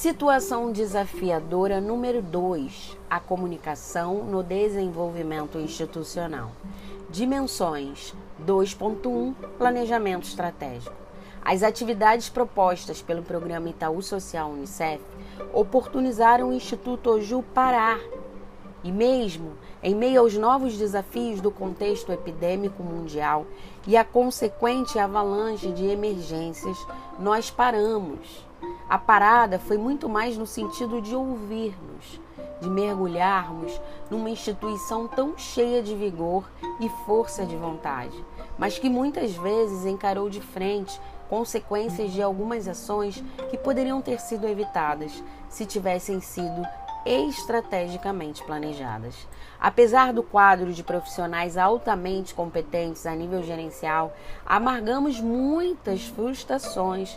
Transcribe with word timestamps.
Situação 0.00 0.72
desafiadora 0.72 1.78
número 1.78 2.22
2: 2.22 2.96
a 3.10 3.20
comunicação 3.20 4.24
no 4.24 4.42
desenvolvimento 4.42 5.58
institucional. 5.58 6.52
Dimensões 7.10 8.14
2.1 8.42 9.34
Planejamento 9.58 10.26
estratégico. 10.26 10.96
As 11.44 11.62
atividades 11.62 12.30
propostas 12.30 13.02
pelo 13.02 13.22
programa 13.22 13.68
Itaú 13.68 14.00
Social 14.00 14.52
Unicef 14.52 15.02
oportunizaram 15.52 16.48
o 16.48 16.54
Instituto 16.54 17.10
Oju 17.10 17.44
parar 17.52 18.00
e 18.82 18.90
mesmo 18.90 19.52
em 19.82 19.94
meio 19.94 20.20
aos 20.20 20.34
novos 20.34 20.78
desafios 20.78 21.42
do 21.42 21.50
contexto 21.50 22.10
epidêmico 22.10 22.82
mundial 22.82 23.44
e 23.86 23.98
a 23.98 24.04
consequente 24.04 24.98
avalanche 24.98 25.70
de 25.72 25.84
emergências, 25.84 26.78
nós 27.18 27.50
paramos. 27.50 28.48
A 28.90 28.98
parada 28.98 29.60
foi 29.60 29.78
muito 29.78 30.08
mais 30.08 30.36
no 30.36 30.44
sentido 30.44 31.00
de 31.00 31.14
ouvirmos, 31.14 32.20
de 32.60 32.68
mergulharmos 32.68 33.80
numa 34.10 34.28
instituição 34.28 35.06
tão 35.06 35.38
cheia 35.38 35.80
de 35.80 35.94
vigor 35.94 36.50
e 36.80 36.88
força 37.06 37.46
de 37.46 37.54
vontade, 37.54 38.24
mas 38.58 38.80
que 38.80 38.90
muitas 38.90 39.30
vezes 39.36 39.86
encarou 39.86 40.28
de 40.28 40.40
frente 40.40 41.00
consequências 41.28 42.10
de 42.10 42.20
algumas 42.20 42.66
ações 42.66 43.22
que 43.48 43.56
poderiam 43.56 44.02
ter 44.02 44.18
sido 44.18 44.48
evitadas 44.48 45.22
se 45.48 45.64
tivessem 45.64 46.20
sido 46.20 46.66
estrategicamente 47.06 48.42
planejadas. 48.42 49.14
Apesar 49.60 50.12
do 50.12 50.24
quadro 50.24 50.72
de 50.72 50.82
profissionais 50.82 51.56
altamente 51.56 52.34
competentes 52.34 53.06
a 53.06 53.14
nível 53.14 53.42
gerencial, 53.44 54.12
amargamos 54.44 55.20
muitas 55.20 56.06
frustrações 56.08 57.16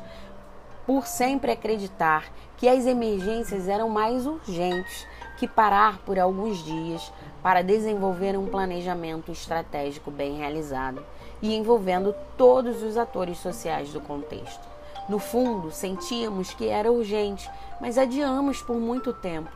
por 0.85 1.07
sempre 1.07 1.51
acreditar 1.51 2.31
que 2.57 2.67
as 2.67 2.85
emergências 2.85 3.67
eram 3.67 3.89
mais 3.89 4.25
urgentes 4.25 5.07
que 5.37 5.47
parar 5.47 5.99
por 5.99 6.19
alguns 6.19 6.63
dias 6.63 7.11
para 7.41 7.61
desenvolver 7.61 8.37
um 8.37 8.45
planejamento 8.45 9.31
estratégico 9.31 10.09
bem 10.09 10.37
realizado 10.37 11.03
e 11.41 11.53
envolvendo 11.53 12.15
todos 12.37 12.81
os 12.83 12.97
atores 12.97 13.37
sociais 13.37 13.91
do 13.91 13.99
contexto. 13.99 14.65
No 15.09 15.19
fundo, 15.19 15.69
sentíamos 15.71 16.53
que 16.53 16.69
era 16.69 16.91
urgente, 16.91 17.49
mas 17.81 17.97
adiamos 17.97 18.61
por 18.61 18.77
muito 18.77 19.11
tempo. 19.11 19.49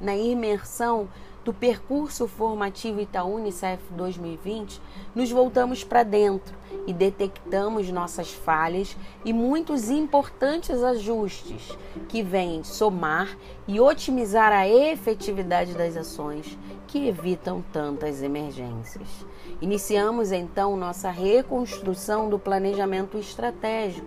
Na 0.00 0.16
imersão 0.16 1.08
do 1.48 1.54
percurso 1.54 2.28
formativo 2.28 3.00
Itaú 3.00 3.36
Unicef 3.36 3.82
2020, 3.92 4.82
nos 5.14 5.30
voltamos 5.30 5.82
para 5.82 6.02
dentro 6.02 6.54
e 6.86 6.92
detectamos 6.92 7.90
nossas 7.90 8.30
falhas 8.30 8.94
e 9.24 9.32
muitos 9.32 9.88
importantes 9.88 10.82
ajustes 10.82 11.74
que 12.06 12.22
vêm 12.22 12.62
somar 12.62 13.34
e 13.66 13.80
otimizar 13.80 14.52
a 14.52 14.68
efetividade 14.68 15.72
das 15.72 15.96
ações 15.96 16.58
que 16.86 17.08
evitam 17.08 17.64
tantas 17.72 18.22
emergências. 18.22 19.08
Iniciamos 19.58 20.32
então 20.32 20.76
nossa 20.76 21.10
reconstrução 21.10 22.28
do 22.28 22.38
planejamento 22.38 23.16
estratégico, 23.16 24.06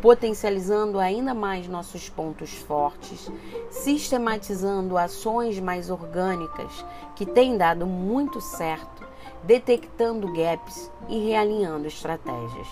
potencializando 0.00 0.98
ainda 0.98 1.34
mais 1.34 1.68
nossos 1.68 2.08
pontos 2.08 2.54
fortes, 2.54 3.30
sistematizando 3.70 4.96
ações 4.96 5.60
mais 5.60 5.90
orgânicas 5.90 6.84
que 7.14 7.26
têm 7.26 7.56
dado 7.56 7.86
muito 7.86 8.40
certo, 8.40 9.06
detectando 9.42 10.32
gaps 10.32 10.90
e 11.08 11.28
realinhando 11.28 11.86
estratégias. 11.86 12.68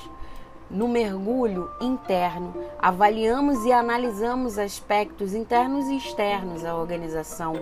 No 0.70 0.86
mergulho 0.86 1.70
interno, 1.80 2.54
avaliamos 2.78 3.64
e 3.64 3.72
analisamos 3.72 4.58
aspectos 4.58 5.32
internos 5.32 5.86
e 5.86 5.96
externos 5.96 6.62
à 6.64 6.74
organização 6.76 7.54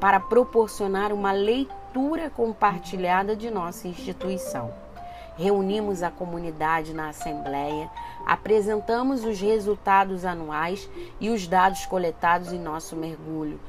para 0.00 0.18
proporcionar 0.18 1.12
uma 1.12 1.30
leitura 1.30 2.30
compartilhada 2.30 3.36
de 3.36 3.50
nossa 3.50 3.86
instituição. 3.86 4.87
Reunimos 5.38 6.02
a 6.02 6.10
comunidade 6.10 6.92
na 6.92 7.10
Assembleia, 7.10 7.88
apresentamos 8.26 9.24
os 9.24 9.40
resultados 9.40 10.24
anuais 10.24 10.90
e 11.20 11.30
os 11.30 11.46
dados 11.46 11.86
coletados 11.86 12.52
em 12.52 12.58
nosso 12.58 12.96
mergulho, 12.96 13.60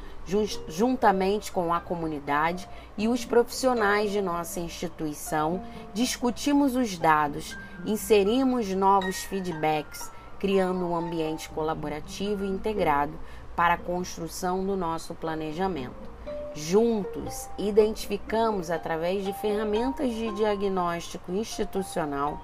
juntamente 0.68 1.52
com 1.52 1.72
a 1.72 1.80
comunidade 1.80 2.68
e 2.98 3.08
os 3.08 3.24
profissionais 3.24 4.10
de 4.10 4.20
nossa 4.20 4.60
instituição, 4.60 5.62
discutimos 5.94 6.76
os 6.76 6.98
dados, 6.98 7.56
inserimos 7.86 8.68
novos 8.74 9.24
feedbacks, 9.24 10.10
criando 10.40 10.88
um 10.88 10.96
ambiente 10.96 11.50
colaborativo 11.50 12.44
e 12.46 12.50
integrado 12.50 13.14
para 13.56 13.76
a 13.76 13.78
construção 13.78 14.66
do 14.66 14.76
nosso 14.76 15.14
planejamento. 15.14 16.09
Juntos, 16.56 17.50
identificamos 17.58 18.72
através 18.72 19.24
de 19.24 19.34
ferramentas 19.34 20.10
de 20.10 20.32
diagnóstico 20.34 21.32
institucional 21.32 22.42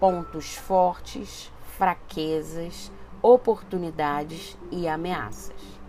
pontos 0.00 0.56
fortes, 0.56 1.52
fraquezas, 1.76 2.90
oportunidades 3.22 4.56
e 4.70 4.88
ameaças. 4.88 5.80